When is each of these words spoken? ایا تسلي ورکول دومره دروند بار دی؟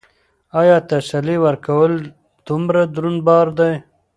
ایا 0.59 0.77
تسلي 0.89 1.35
ورکول 1.45 1.93
دومره 2.47 2.81
دروند 2.93 3.19
بار 3.27 3.47
دی؟ 3.57 3.71